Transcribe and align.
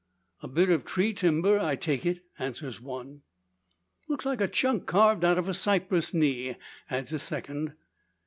"A 0.41 0.47
bit 0.47 0.71
of 0.71 0.83
tree 0.83 1.13
timber, 1.13 1.59
I 1.59 1.75
take 1.75 2.07
it," 2.07 2.25
answers 2.39 2.81
one. 2.81 3.21
"Looks 4.09 4.25
like 4.25 4.41
a 4.41 4.47
chunk 4.47 4.87
carved 4.87 5.23
out 5.23 5.37
of 5.37 5.47
a 5.47 5.53
cypress 5.53 6.11
knee," 6.11 6.55
adds 6.89 7.13
a 7.13 7.19
second. 7.19 7.73